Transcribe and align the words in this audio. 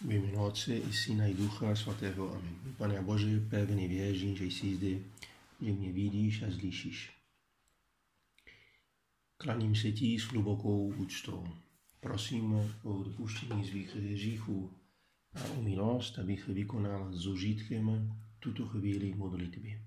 V 0.00 0.04
jménu 0.04 0.44
Otce 0.44 0.76
i 0.76 0.92
Syna 0.92 1.26
i 1.26 1.34
Ducha 1.34 1.76
Svatého. 1.76 2.34
Amen. 2.34 2.74
Pane 2.76 3.02
Bože, 3.02 3.40
pevný 3.40 3.88
věřím, 3.88 4.36
že 4.36 4.44
jsi 4.44 4.76
zde, 4.76 4.98
že 5.60 5.72
mě 5.72 5.92
vidíš 5.92 6.42
a 6.42 6.50
slyšíš. 6.50 7.10
Klaním 9.36 9.74
se 9.74 9.92
ti 9.92 10.18
s 10.18 10.22
hlubokou 10.22 10.86
úctou. 10.88 11.48
Prosím 12.00 12.52
o 12.82 13.00
odpuštění 13.00 13.64
svých 13.64 13.96
hříchů 13.96 14.70
a 15.34 15.44
o 15.44 15.62
milost, 15.62 16.18
abych 16.18 16.48
vykonal 16.48 17.12
s 17.12 17.26
užitkem 17.26 18.16
tuto 18.38 18.66
chvíli 18.66 19.14
modlitby. 19.14 19.82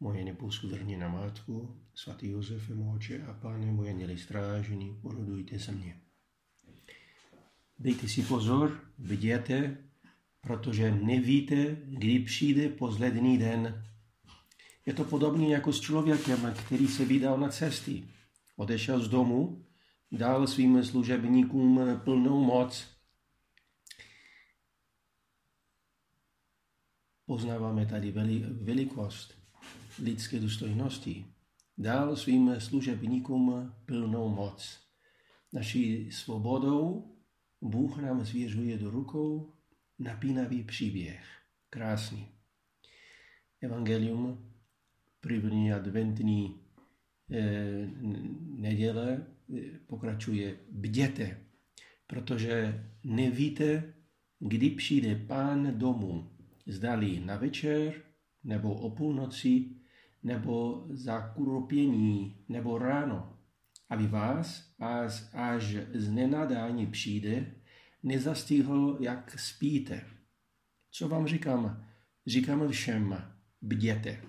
Moje 0.00 0.24
neposkvrněná 0.24 1.08
matku, 1.08 1.80
svatý 1.94 2.28
Josef, 2.28 2.68
moče 2.70 3.22
a 3.22 3.34
pane 3.34 3.72
moje 3.72 4.18
strážení, 4.18 4.98
porodujte 5.02 5.58
se 5.58 5.72
mě. 5.72 6.00
Dejte 7.80 8.08
si 8.08 8.22
pozor, 8.22 8.80
viděte, 8.98 9.76
protože 10.40 10.90
nevíte, 10.90 11.76
kdy 11.84 12.18
přijde 12.18 12.68
poslední 12.68 13.38
den. 13.38 13.84
Je 14.86 14.94
to 14.94 15.04
podobně 15.04 15.54
jako 15.54 15.72
s 15.72 15.80
člověkem, 15.80 16.54
který 16.66 16.88
se 16.88 17.04
vydal 17.04 17.38
na 17.38 17.48
cesty. 17.48 18.04
Odešel 18.56 19.00
z 19.00 19.08
domu, 19.08 19.64
dal 20.12 20.46
svým 20.46 20.84
služebníkům 20.84 22.00
plnou 22.04 22.44
moc. 22.44 22.86
Poznáváme 27.26 27.86
tady 27.86 28.12
velikost 28.62 29.34
lidské 30.02 30.40
důstojnosti. 30.40 31.26
Dal 31.78 32.16
svým 32.16 32.60
služebníkům 32.60 33.74
plnou 33.86 34.28
moc. 34.28 34.80
Naší 35.52 36.12
svobodou 36.12 37.10
Bůh 37.62 37.98
nám 37.98 38.24
zvěřuje 38.24 38.78
do 38.78 38.90
rukou 38.90 39.52
napínavý 39.98 40.64
příběh. 40.64 41.24
Krásný. 41.70 42.28
Evangelium 43.60 44.52
první 45.20 45.72
adventní 45.72 46.60
eh, 47.30 47.88
neděle 48.56 49.26
eh, 49.56 49.60
pokračuje 49.86 50.56
bděte, 50.70 51.38
protože 52.06 52.84
nevíte, 53.04 53.94
kdy 54.38 54.70
přijde 54.70 55.16
pán 55.16 55.78
domů, 55.78 56.30
zdali 56.66 57.20
na 57.20 57.36
večer, 57.36 57.94
nebo 58.44 58.74
o 58.74 58.90
půlnoci, 58.90 59.64
nebo 60.22 60.86
za 60.90 61.28
kuropění, 61.28 62.44
nebo 62.48 62.78
ráno 62.78 63.39
aby 63.90 64.06
vás, 64.06 64.74
až, 64.78 65.22
až 65.32 65.64
z 65.94 66.10
nenadání 66.10 66.86
přijde, 66.86 67.54
nezastihl, 68.02 68.98
jak 69.00 69.40
spíte. 69.40 70.06
Co 70.90 71.08
vám 71.08 71.26
říkám? 71.26 71.86
Říkám 72.26 72.68
všem, 72.68 73.32
bděte. 73.62 74.22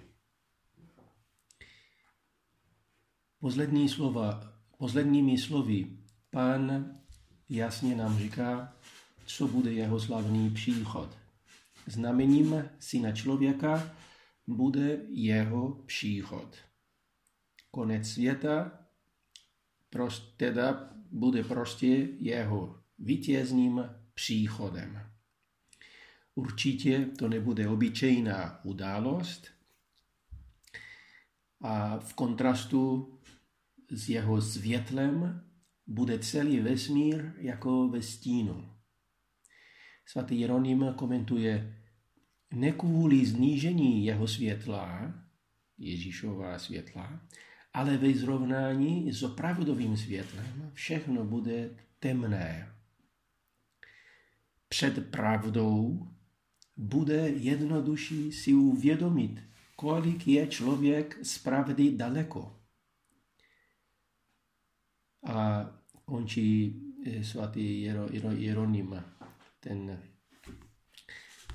Poslední 3.39 3.89
slova, 3.89 4.53
posledními 4.77 5.37
slovy 5.37 5.97
pán 6.29 6.95
jasně 7.49 7.95
nám 7.95 8.19
říká, 8.19 8.75
co 9.25 9.47
bude 9.47 9.73
jeho 9.73 9.99
slavný 9.99 10.49
příchod. 10.49 11.17
Znamením 11.87 12.69
syna 12.79 13.11
člověka 13.11 13.95
bude 14.47 14.99
jeho 15.09 15.71
příchod. 15.85 16.55
Konec 17.71 18.07
světa 18.07 18.80
prost, 19.91 20.37
teda 20.37 20.89
bude 21.11 21.43
prostě 21.43 21.87
jeho 22.19 22.81
vítězným 22.99 23.83
příchodem. 24.13 25.11
Určitě 26.35 27.05
to 27.17 27.29
nebude 27.29 27.67
obyčejná 27.67 28.65
událost 28.65 29.47
a 31.61 31.99
v 31.99 32.13
kontrastu 32.13 33.13
s 33.89 34.09
jeho 34.09 34.41
světlem 34.41 35.43
bude 35.87 36.19
celý 36.19 36.59
vesmír 36.59 37.33
jako 37.37 37.87
ve 37.87 38.01
stínu. 38.01 38.71
Svatý 40.05 40.39
Jeroným 40.39 40.85
komentuje, 40.95 41.77
ne 42.53 42.71
kvůli 42.71 43.25
znížení 43.25 44.05
jeho 44.05 44.27
světla, 44.27 45.13
Ježíšová 45.77 46.59
světla, 46.59 47.21
ale 47.73 47.97
ve 47.97 48.13
zrovnání 48.13 49.13
s 49.13 49.23
opravdovým 49.23 49.97
světlem 49.97 50.71
všechno 50.73 51.25
bude 51.25 51.69
temné. 51.99 52.71
Před 54.69 55.11
pravdou 55.11 56.07
bude 56.77 57.29
jednodušší 57.29 58.31
si 58.31 58.53
uvědomit, 58.53 59.43
kolik 59.75 60.27
je 60.27 60.47
člověk 60.47 61.25
z 61.25 61.37
pravdy 61.37 61.91
daleko. 61.91 62.57
A 65.27 65.65
končí 66.05 66.81
eh, 67.05 67.23
svatý 67.23 67.81
Jeronym 68.37 69.03
ten, 69.59 69.99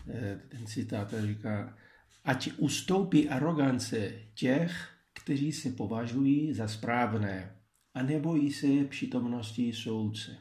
eh, 0.08 0.40
ten 0.48 0.66
citát 0.66 1.14
říká, 1.18 1.76
ať 2.24 2.50
ustoupí 2.58 3.28
arogance 3.28 4.12
těch, 4.34 4.95
kteří 5.16 5.52
se 5.52 5.70
považují 5.70 6.54
za 6.54 6.68
správné 6.68 7.56
a 7.94 8.02
nebojí 8.02 8.52
se 8.52 8.84
přítomnosti 8.84 9.72
soudce. 9.72 10.38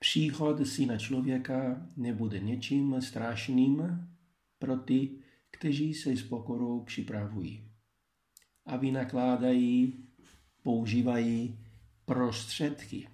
Příchod 0.00 0.66
syna 0.66 0.98
člověka 0.98 1.86
nebude 1.96 2.38
něčím 2.38 3.02
strašným 3.02 4.08
pro 4.58 4.76
ty, 4.76 5.18
kteří 5.50 5.94
se 5.94 6.16
s 6.16 6.22
pokorou 6.22 6.84
připravují 6.84 7.68
a 8.66 8.76
vynakládají, 8.76 10.04
používají 10.62 11.58
prostředky 12.04 13.08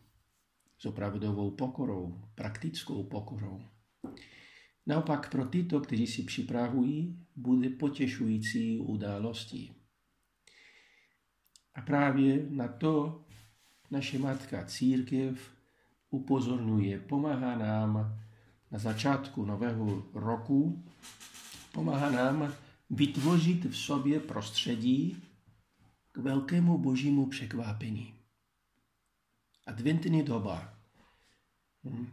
s 0.79 0.87
opravdovou 0.87 1.51
pokorou, 1.51 2.23
praktickou 2.35 3.03
pokorou. 3.05 3.63
Naopak 4.89 5.31
pro 5.31 5.45
tyto, 5.45 5.81
kteří 5.81 6.07
si 6.07 6.23
připravují, 6.23 7.27
bude 7.37 7.71
potěšující 7.71 8.79
událostí. 8.79 9.73
A 11.75 11.81
právě 11.81 12.47
na 12.51 12.69
to 12.69 13.25
naše 13.91 14.19
matka 14.19 14.65
církev 14.65 15.51
upozorňuje, 16.11 17.01
pomáhá 17.01 17.59
nám 17.59 18.21
na 18.71 18.79
začátku 18.79 19.45
nového 19.45 20.07
roku, 20.15 20.85
pomáhá 21.73 22.11
nám 22.11 22.55
vytvořit 22.91 23.65
v 23.65 23.77
sobě 23.77 24.21
prostředí 24.21 25.23
k 26.13 26.19
velkému 26.19 26.79
božímu 26.79 27.27
překvápení. 27.27 28.15
Adventní 29.67 30.23
doba. 30.23 30.75
Hm, 31.85 32.13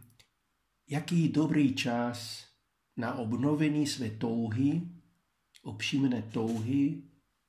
jaký 0.88 1.28
dobrý 1.28 1.74
čas 1.74 2.46
na 2.96 3.14
obnovení 3.14 3.86
své 3.86 4.10
touhy, 4.10 4.82
upřímné 5.62 6.22
touhy 6.22 7.02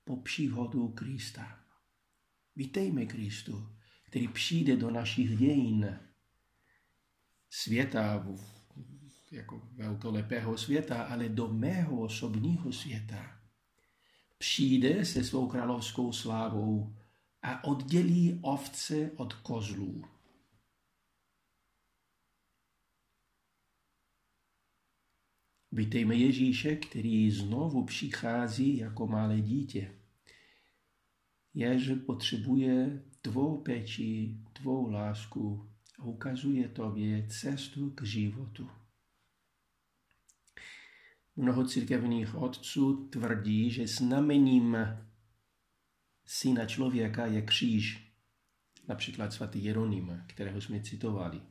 po 0.04 0.16
příhodu 0.16 0.88
Krista. 0.88 1.60
Vítejme 2.56 3.06
Kristu, 3.06 3.70
který 4.08 4.28
přijde 4.28 4.78
do 4.78 4.92
našich 4.92 5.38
dějin 5.38 6.00
světa, 7.50 8.28
jako 9.32 9.62
velkolepého 9.76 10.58
světa, 10.58 11.04
ale 11.04 11.30
do 11.30 11.48
mého 11.48 12.00
osobního 12.02 12.72
světa. 12.72 13.40
Přijde 14.38 15.06
se 15.06 15.24
svou 15.24 15.48
královskou 15.48 16.12
slávou 16.12 16.96
a 17.42 17.64
oddělí 17.64 18.40
ovce 18.42 19.12
od 19.16 19.34
kozlů. 19.34 20.17
Vítejme 25.78 26.16
Ježíše, 26.16 26.76
který 26.76 27.32
znovu 27.32 27.86
přichází 27.86 28.78
jako 28.78 29.08
malé 29.08 29.42
dítě. 29.42 29.92
Jež 31.54 31.92
potřebuje 32.06 33.04
tvou 33.22 33.62
péči, 33.62 34.38
tvou 34.54 34.90
lásku 34.92 35.70
a 36.00 36.04
ukazuje 36.04 36.68
tobě 36.68 37.28
cestu 37.28 37.90
k 37.90 38.04
životu. 38.04 38.70
Mnoho 41.36 41.68
církevních 41.68 42.36
otců 42.36 43.08
tvrdí, 43.10 43.72
že 43.72 43.88
znamením 43.88 44.78
syna 46.26 46.66
člověka 46.66 47.26
je 47.26 47.42
kříž. 47.42 48.14
Například 48.88 49.34
svatý 49.34 49.64
Jeroným, 49.64 50.24
kterého 50.28 50.62
jsme 50.62 50.82
citovali. 50.82 51.42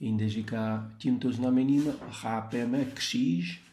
Jinde 0.00 0.28
říká, 0.28 0.92
tímto 0.98 1.32
znamením 1.32 1.92
chápeme 1.92 2.84
kříž, 2.84 3.64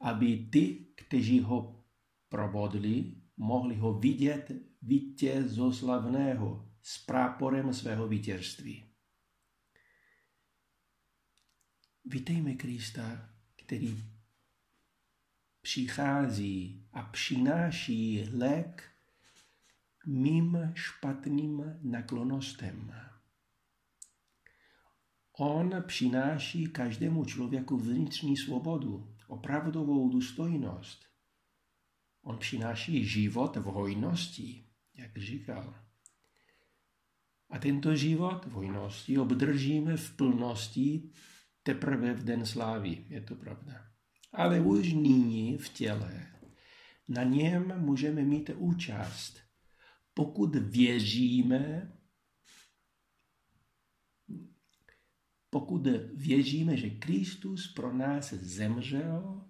aby 0.00 0.48
ty, 0.50 0.86
kteří 0.96 1.40
ho 1.40 1.84
probodli, 2.28 3.14
mohli 3.36 3.76
ho 3.76 3.98
vidět 3.98 4.52
vítězoslavného, 4.82 6.72
s 6.82 6.98
práporem 6.98 7.74
svého 7.74 8.08
vítězství. 8.08 8.84
Vítejme 12.04 12.54
Krista, 12.54 13.30
který 13.62 14.04
přichází 15.60 16.86
a 16.92 17.02
přináší 17.02 18.28
lék 18.32 18.90
mým 20.06 20.72
špatným 20.74 21.78
naklonostem. 21.82 22.94
On 25.38 25.82
přináší 25.86 26.66
každému 26.66 27.24
člověku 27.24 27.76
vnitřní 27.76 28.36
svobodu, 28.36 29.14
opravdovou 29.26 30.08
důstojnost. 30.08 31.04
On 32.22 32.38
přináší 32.38 33.04
život 33.04 33.56
v 33.56 33.62
hojnosti, 33.62 34.64
jak 34.94 35.18
říkal. 35.18 35.74
A 37.50 37.58
tento 37.58 37.96
život 37.96 38.44
v 38.44 38.50
hojnosti 38.50 39.18
obdržíme 39.18 39.96
v 39.96 40.16
plnosti 40.16 41.10
teprve 41.62 42.14
v 42.14 42.24
den 42.24 42.46
slávy, 42.46 43.04
je 43.08 43.20
to 43.20 43.34
pravda. 43.34 43.86
Ale 44.32 44.60
už 44.60 44.92
nyní 44.92 45.58
v 45.58 45.68
těle 45.68 46.26
na 47.08 47.22
něm 47.22 47.74
můžeme 47.80 48.22
mít 48.22 48.50
účast, 48.54 49.40
pokud 50.14 50.56
věříme, 50.56 51.92
pokud 55.56 55.86
věříme, 56.14 56.76
že 56.76 56.90
Kristus 56.90 57.72
pro 57.72 57.92
nás 57.92 58.32
zemřel, 58.32 59.44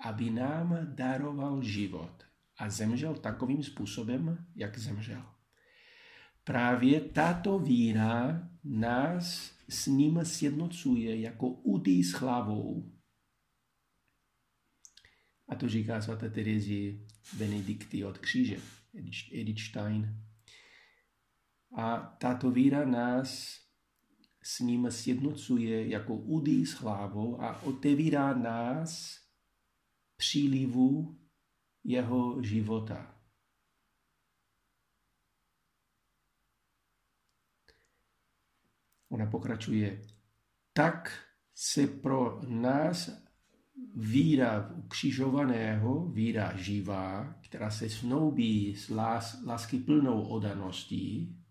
aby 0.00 0.30
nám 0.30 0.78
daroval 0.94 1.62
život. 1.62 2.24
A 2.58 2.70
zemřel 2.70 3.14
takovým 3.14 3.62
způsobem, 3.62 4.46
jak 4.56 4.78
zemřel. 4.78 5.24
Právě 6.44 7.00
tato 7.00 7.58
víra 7.58 8.48
nás 8.64 9.52
s 9.68 9.86
ním 9.86 10.24
sjednocuje 10.24 11.20
jako 11.20 11.48
údy 11.48 12.04
s 12.04 12.12
hlavou. 12.12 12.92
A 15.48 15.54
to 15.54 15.68
říká 15.68 16.02
svaté 16.02 16.30
Terezi 16.30 17.06
Benedikty 17.38 18.04
od 18.04 18.18
kříže, 18.18 18.56
Edith 19.32 19.60
Stein. 19.60 20.16
A 21.76 22.16
tato 22.20 22.50
víra 22.50 22.84
nás 22.84 23.61
s 24.42 24.60
ním 24.60 24.90
sjednocuje 24.90 25.88
jako 25.88 26.14
údy 26.16 26.66
s 26.66 26.72
hlavou 26.72 27.42
a 27.42 27.62
otevírá 27.62 28.34
nás 28.34 29.20
přílivu 30.16 31.18
jeho 31.84 32.42
života. 32.42 33.18
Ona 39.08 39.26
pokračuje, 39.26 40.02
tak 40.72 41.28
se 41.54 41.86
pro 41.86 42.40
nás 42.48 43.10
víra 43.94 44.70
ukřižovaného, 44.76 46.08
víra 46.08 46.56
živá, 46.56 47.34
která 47.48 47.70
se 47.70 47.90
snoubí 47.90 48.76
s 48.76 48.88
lás, 48.88 49.42
lásky 49.46 49.78
plnou 49.78 50.22
odaností, 50.22 51.41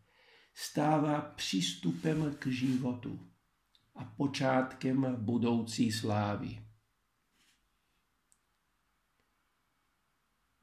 stává 0.53 1.21
přístupem 1.21 2.36
k 2.39 2.48
životu 2.48 3.31
a 3.95 4.06
počátkem 4.06 5.15
budoucí 5.19 5.92
slávy. 5.92 6.65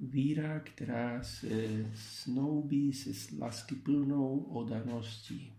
Víra, 0.01 0.61
která 0.61 1.23
se 1.23 1.51
snoubí 1.95 2.93
se 2.93 3.15
s 3.15 3.39
lásky 3.39 3.75
plnou 3.75 4.39
odaností. 4.39 5.59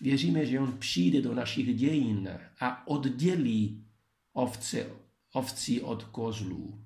Věříme, 0.00 0.46
že 0.46 0.60
on 0.60 0.78
přijde 0.78 1.22
do 1.22 1.34
našich 1.34 1.76
dějin 1.76 2.40
a 2.60 2.86
oddělí 2.86 3.86
ovce, 4.32 4.90
ovci 5.32 5.80
od 5.80 6.04
kozlů. 6.04 6.84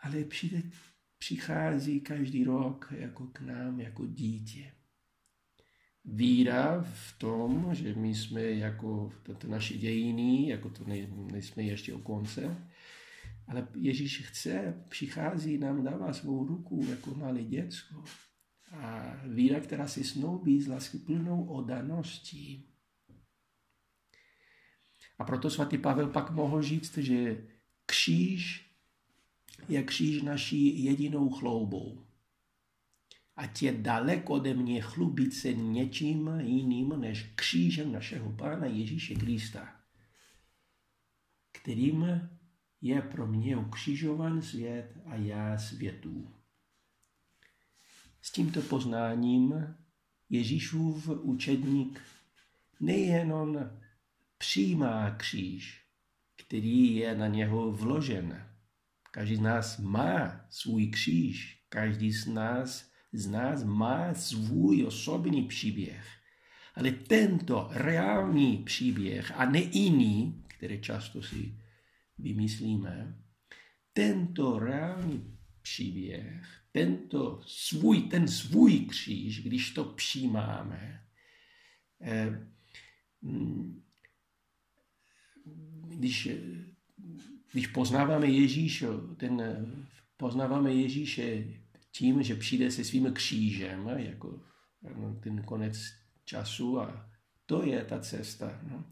Ale 0.00 0.24
přijde, 0.24 0.62
přichází 1.18 2.00
každý 2.00 2.44
rok 2.44 2.92
jako 2.96 3.26
k 3.26 3.40
nám, 3.40 3.80
jako 3.80 4.06
dítě. 4.06 4.72
Víra 6.04 6.82
v 6.82 7.18
tom, 7.18 7.74
že 7.74 7.94
my 7.94 8.14
jsme 8.14 8.42
jako 8.42 9.12
to 9.38 9.48
naše 9.48 9.78
dějiny, 9.78 10.48
jako 10.48 10.70
to 10.70 10.84
ne, 10.84 11.06
nejsme 11.32 11.62
ještě 11.62 11.94
u 11.94 12.00
konce, 12.00 12.68
ale 13.46 13.68
Ježíš 13.74 14.26
chce, 14.26 14.84
přichází, 14.88 15.58
nám 15.58 15.84
dává 15.84 16.12
svou 16.12 16.46
ruku 16.46 16.86
jako 16.90 17.14
malé 17.14 17.42
děcko 17.42 18.04
a 18.72 19.14
víra, 19.26 19.60
která 19.60 19.88
se 19.88 20.04
snoubí 20.04 20.60
s 20.60 20.68
lásky 20.68 20.98
plnou 20.98 21.44
odaností. 21.44 22.68
A 25.18 25.24
proto 25.24 25.50
svatý 25.50 25.78
Pavel 25.78 26.08
pak 26.08 26.30
mohl 26.30 26.62
říct, 26.62 26.98
že 26.98 27.46
kříž 27.86 28.65
je 29.68 29.82
kříž 29.82 30.22
naší 30.22 30.84
jedinou 30.84 31.30
chloubou. 31.30 32.06
A 33.36 33.42
je 33.60 33.72
daleko 33.72 34.32
ode 34.32 34.54
mě 34.54 34.80
chlubit 34.80 35.34
se 35.34 35.52
něčím 35.52 36.30
jiným 36.40 37.00
než 37.00 37.22
křížem 37.22 37.92
našeho 37.92 38.32
Pána 38.32 38.66
Ježíše 38.66 39.14
Krista, 39.14 39.76
kterým 41.52 42.28
je 42.80 43.02
pro 43.02 43.26
mě 43.26 43.56
ukřižovan 43.56 44.42
svět 44.42 44.98
a 45.06 45.14
já 45.14 45.58
světů. 45.58 46.30
S 48.22 48.32
tímto 48.32 48.62
poznáním 48.62 49.76
Ježíšův 50.30 51.08
učedník 51.08 52.00
nejenom 52.80 53.70
přijímá 54.38 55.10
kříž, 55.10 55.86
který 56.36 56.96
je 56.96 57.14
na 57.14 57.26
něho 57.26 57.72
vložen. 57.72 58.55
Každý 59.16 59.36
z 59.36 59.40
nás 59.40 59.78
má 59.78 60.46
svůj 60.50 60.86
kříž, 60.86 61.64
každý 61.68 62.12
z 62.12 62.26
nás, 62.26 62.90
z 63.12 63.26
nás 63.26 63.64
má 63.64 64.14
svůj 64.14 64.84
osobní 64.84 65.42
příběh. 65.42 66.06
Ale 66.74 66.90
tento 66.90 67.68
reálný 67.72 68.58
příběh 68.58 69.32
a 69.34 69.44
ne 69.44 69.60
jiný, 69.60 70.44
který 70.46 70.80
často 70.80 71.22
si 71.22 71.56
vymyslíme, 72.18 73.16
tento 73.92 74.58
reálný 74.58 75.38
příběh 75.62 76.56
tento 76.76 77.40
svůj, 77.46 78.02
ten 78.02 78.28
svůj 78.28 78.80
kříž, 78.80 79.42
když 79.42 79.70
to 79.70 79.84
přijímáme, 79.84 81.06
eh, 82.00 82.48
mm, 83.22 83.82
když, 85.88 86.28
když 87.52 87.66
poznáváme 87.66 88.26
Ježíše, 88.26 88.86
ten, 89.16 89.42
poznáváme 90.16 90.72
Ježíše 90.72 91.44
tím, 91.92 92.22
že 92.22 92.34
přijde 92.34 92.70
se 92.70 92.84
svým 92.84 93.12
křížem, 93.12 93.88
jako 93.96 94.40
no, 94.96 95.16
ten 95.20 95.42
konec 95.42 95.76
času 96.24 96.80
a 96.80 97.10
to 97.46 97.62
je 97.66 97.84
ta 97.84 98.00
cesta. 98.00 98.60
No. 98.70 98.84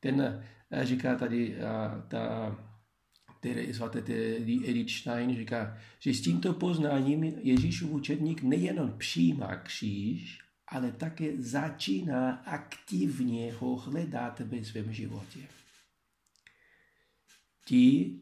Ten 0.00 0.44
eh, 0.70 0.86
říká 0.86 1.14
tady 1.14 1.56
ta 2.08 2.56
svaté 3.72 3.98
Edith 4.38 4.90
Stein 4.90 5.36
říká, 5.36 5.78
že 5.98 6.14
s 6.14 6.20
tímto 6.20 6.52
poznáním 6.52 7.24
Ježíšův 7.24 7.90
učedník 7.90 8.42
nejenom 8.42 8.98
přijímá 8.98 9.56
kříž, 9.56 10.38
ale 10.68 10.92
také 10.92 11.42
začíná 11.42 12.30
aktivně 12.30 13.52
ho 13.52 13.76
hledat 13.76 14.40
ve 14.40 14.64
svém 14.64 14.92
životě. 14.92 15.40
Ti, 17.68 18.20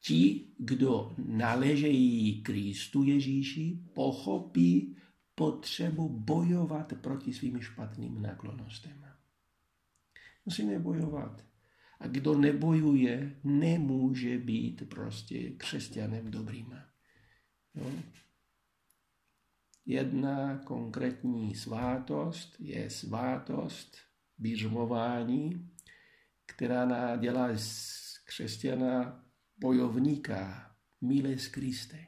ti, 0.00 0.46
kdo 0.58 1.14
náležejí 1.18 2.42
Kristu 2.42 3.02
Ježíši, 3.02 3.78
pochopí 3.92 4.96
potřebu 5.34 6.08
bojovat 6.08 6.92
proti 7.00 7.32
svým 7.32 7.60
špatným 7.60 8.22
naklonostem. 8.22 9.04
Musíme 10.46 10.78
bojovat 10.78 11.44
a 12.00 12.06
kdo 12.06 12.38
nebojuje, 12.38 13.40
nemůže 13.44 14.38
být 14.38 14.88
prostě 14.88 15.50
křesťanem 15.50 16.30
dobrým. 16.30 16.78
Jo? 17.74 17.90
Jedna 19.86 20.58
konkrétní 20.58 21.54
svátost 21.54 22.56
je 22.58 22.90
svátost 22.90 23.96
bířmování, 24.38 25.70
která 26.46 27.16
dělá 27.16 27.48
křesťana 28.34 29.24
bojovníka, 29.56 30.74
miles 31.00 31.48
Kriste. 31.48 32.06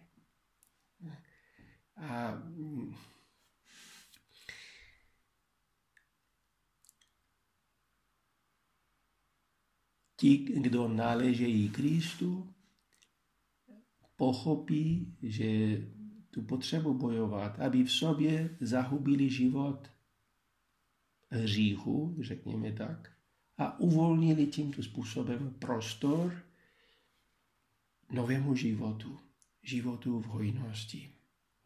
A 1.97 2.42
Ti, 10.16 10.38
kdo 10.38 10.88
náležejí 10.88 11.71
Kristu, 11.71 12.54
pochopí, 14.16 15.16
že 15.23 15.78
tu 16.30 16.42
potřebu 16.42 16.95
bojovat, 16.95 17.61
aby 17.61 17.85
v 17.85 17.92
sobě 17.92 18.56
zahubili 18.61 19.30
život 19.30 19.90
hříchu, 21.30 22.16
řekněme 22.21 22.73
tak, 22.73 23.15
a 23.58 23.78
uvolnili 23.78 24.46
tímto 24.46 24.82
způsobem 24.82 25.54
prostor 25.58 26.42
novému 28.10 28.54
životu, 28.54 29.20
životu 29.62 30.20
v 30.20 30.25
hojnosti. 30.25 31.12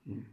Hm. 0.07 0.25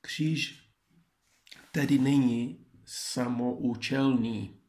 Kříž 0.00 0.70
tedy 1.72 1.98
není 1.98 2.66
samoučelný. 2.84 4.60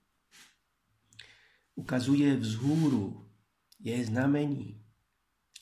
Ukazuje 1.75 2.35
vzhůru, 2.35 3.31
je 3.79 4.05
znamení. 4.05 4.85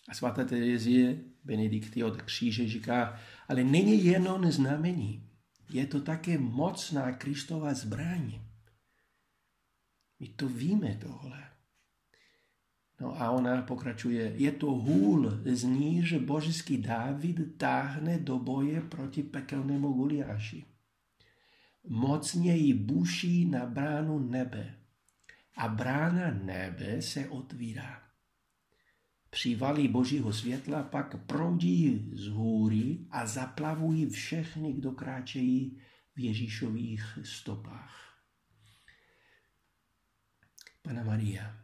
A 0.10 0.14
svatá 0.14 0.46
Terezie 0.46 1.24
Benedikty 1.44 2.04
od 2.04 2.22
kříže 2.22 2.68
říká, 2.70 3.20
ale 3.48 3.64
není 3.64 4.06
jenom 4.06 4.52
znamení, 4.52 5.29
je 5.70 5.86
to 5.88 6.02
také 6.02 6.38
mocná 6.38 7.12
Kristova 7.12 7.74
zbraň. 7.74 8.42
My 10.20 10.28
to 10.28 10.50
víme 10.50 10.98
tohle. 11.02 11.50
No 13.00 13.22
a 13.22 13.32
ona 13.32 13.62
pokračuje, 13.62 14.34
je 14.36 14.52
to 14.52 14.66
hůl, 14.66 15.40
z 15.46 15.64
níž 15.64 16.14
božský 16.14 16.78
David 16.78 17.58
táhne 17.58 18.20
do 18.20 18.40
boje 18.40 18.82
proti 18.82 19.24
pekelnému 19.24 19.94
Goliáši. 19.94 20.66
Mocně 21.88 22.56
jí 22.56 22.74
buší 22.74 23.46
na 23.46 23.66
bránu 23.66 24.20
nebe 24.20 24.76
a 25.56 25.68
brána 25.68 26.32
nebe 26.44 27.02
se 27.02 27.30
otvírá. 27.30 28.09
Přivalí 29.30 29.88
božího 29.88 30.34
světla 30.34 30.84
pak 30.84 31.26
proudí 31.26 32.10
z 32.14 32.28
hůry 32.28 32.98
a 33.10 33.26
zaplavují 33.26 34.10
všechny, 34.10 34.74
kdo 34.74 34.92
kráčejí 34.92 35.82
v 36.16 36.20
Ježíšových 36.20 37.20
stopách. 37.24 38.20
Pana 40.82 41.04
Maria. 41.04 41.58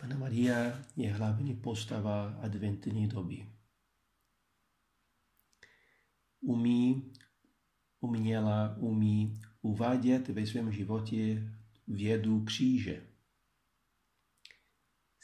Pana 0.00 0.18
Maria 0.18 0.82
je 0.96 1.12
hlavní 1.12 1.56
postava 1.56 2.28
adventní 2.42 3.08
doby. 3.08 3.46
Umí, 6.40 7.12
uměla, 8.00 8.76
umí 8.78 9.40
uvádět 9.62 10.28
ve 10.28 10.46
svém 10.46 10.72
životě 10.72 11.52
vědu 11.88 12.44
kříže 12.44 13.13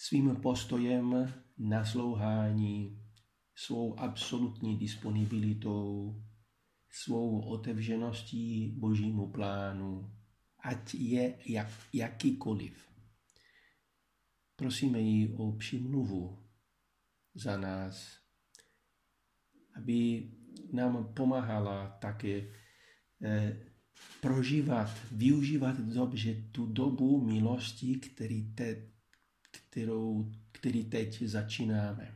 svým 0.00 0.36
postojem 0.36 1.34
naslouhání, 1.58 3.02
svou 3.54 4.00
absolutní 4.00 4.76
disponibilitou, 4.78 6.14
svou 6.90 7.40
otevřeností 7.40 8.68
božímu 8.78 9.32
plánu, 9.32 10.12
ať 10.64 10.94
je 10.94 11.38
jak, 11.46 11.68
jakýkoliv. 11.92 12.88
Prosíme 14.56 15.00
ji 15.00 15.34
o 15.36 15.52
přimluvu 15.52 16.38
za 17.34 17.56
nás, 17.56 18.16
aby 19.76 20.30
nám 20.72 21.14
pomáhala 21.14 21.88
také 21.88 22.52
eh, 23.22 23.66
prožívat, 24.20 24.90
využívat 25.12 25.80
dobře 25.80 26.34
tu 26.52 26.66
dobu 26.66 27.24
milosti, 27.26 27.94
který 27.94 28.54
te, 28.54 28.89
kterou, 29.70 30.32
který 30.52 30.84
teď 30.84 31.22
začínáme. 31.22 32.14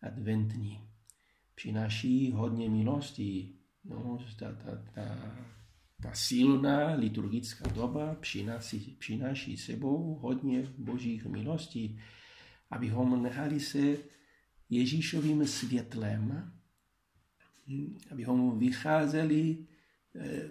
Adventní. 0.00 0.80
Přináší 1.54 2.30
hodně 2.30 2.70
milostí. 2.70 3.58
No, 3.84 4.18
ta, 4.38 4.52
ta, 4.52 4.84
ta, 4.94 5.36
ta 6.02 6.14
silná 6.14 6.94
liturgická 6.94 7.68
doba 7.68 8.14
přináší, 8.14 8.96
přináší 8.98 9.56
sebou 9.56 10.14
hodně 10.14 10.72
božích 10.78 11.26
milostí, 11.26 12.00
abychom 12.70 13.22
nehali 13.22 13.60
se 13.60 13.96
Ježíšovým 14.70 15.46
světlem, 15.46 16.52
abychom 18.10 18.58
vycházeli 18.58 19.66
eh, 20.14 20.50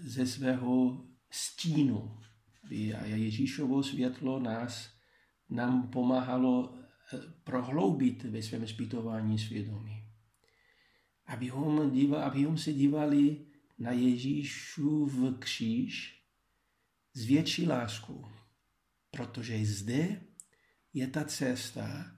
ze 0.00 0.26
svého 0.26 1.04
stínu, 1.30 2.18
a 3.00 3.04
Ježíšovo 3.04 3.82
světlo 3.82 4.40
nás, 4.40 4.93
nám 5.54 5.88
pomáhalo 5.88 6.74
eh, 6.74 7.18
prohloubit 7.44 8.24
ve 8.24 8.42
svém 8.42 8.68
zpytování 8.68 9.38
svědomí. 9.38 10.04
Abychom, 11.26 11.90
díva, 11.90 12.24
abychom 12.24 12.58
se 12.58 12.72
dívali 12.72 13.46
na 13.78 13.90
Ježíšův 13.90 15.38
kříž 15.38 16.22
s 17.14 17.24
větší 17.24 17.66
láskou, 17.66 18.26
protože 19.10 19.66
zde 19.66 20.20
je 20.92 21.06
ta 21.06 21.24
cesta, 21.24 22.16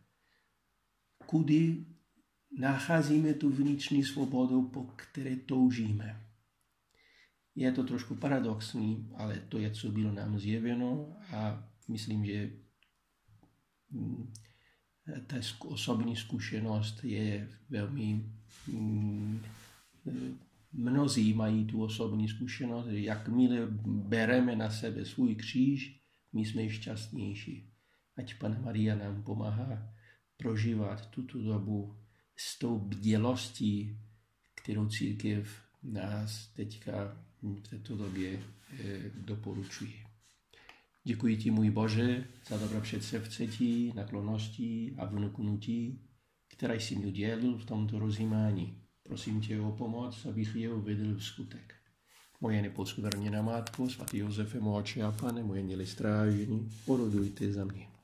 kudy 1.27 1.87
nacházíme 2.59 3.35
tu 3.35 3.51
vnitřní 3.51 4.05
svobodu, 4.05 4.69
po 4.69 4.83
které 4.83 5.37
toužíme. 5.37 6.27
Je 7.55 7.73
to 7.73 7.85
trošku 7.85 8.15
paradoxní, 8.15 9.11
ale 9.17 9.41
to 9.49 9.59
je, 9.59 9.71
co 9.71 9.89
bylo 9.89 10.13
nám 10.13 10.39
zjeveno 10.39 11.17
a 11.33 11.69
myslím, 11.89 12.27
že 12.27 12.66
ta 15.27 15.37
osobní 15.59 16.17
zkušenost 16.17 17.05
je 17.05 17.49
velmi... 17.71 18.25
Mm, 18.67 19.41
mnozí 20.73 21.35
mají 21.35 21.65
tu 21.65 21.83
osobní 21.83 22.29
zkušenost, 22.29 22.87
že 22.87 23.01
jakmile 23.01 23.67
bereme 23.87 24.57
na 24.57 24.71
sebe 24.71 25.05
svůj 25.05 25.35
kříž, 25.35 26.01
my 26.33 26.45
jsme 26.45 26.71
šťastnější. 26.71 27.71
Ať 28.17 28.39
Pan 28.39 28.65
Maria 28.65 28.95
nám 28.95 29.23
pomáhá 29.23 29.95
prožívat 30.37 31.11
tuto 31.11 31.43
dobu 31.43 31.97
s 32.37 32.59
tou 32.59 32.79
bdělostí, 32.79 33.99
kterou 34.55 34.89
církev 34.89 35.63
nás 35.83 36.47
teďka 36.47 37.19
v 37.43 37.69
této 37.71 37.97
době 37.97 38.43
eh, 38.81 39.11
doporučuji. 39.15 40.06
Děkuji 41.07 41.37
ti, 41.37 41.51
můj 41.51 41.71
Bože, 41.71 42.25
za 42.49 42.59
dobro 42.59 42.81
předsevcetí, 42.81 43.93
naklonosti 43.95 44.95
a 44.99 45.05
vnuknutí, 45.05 46.01
které 46.57 46.81
jsi 46.81 46.97
mi 46.97 47.07
udělil 47.07 47.59
v 47.59 47.65
tomto 47.65 47.99
rozjímání. 47.99 48.83
Prosím 49.03 49.41
tě 49.41 49.61
o 49.61 49.73
pomoc, 49.73 50.27
abych 50.27 50.57
je 50.57 50.73
uvedl 50.73 51.15
v 51.15 51.25
skutek. 51.25 51.75
Moje 52.41 52.63
neposkvrněná 52.63 53.43
Matko, 53.43 53.91
svatý 53.91 54.19
Josefe, 54.19 54.61
moje 54.61 55.05
a 55.05 55.13
pane, 55.13 55.43
moje 55.43 55.63
měli 55.63 55.87
strážení, 55.87 56.71
porodujte 56.85 57.53
za 57.53 57.65
mě. 57.65 57.96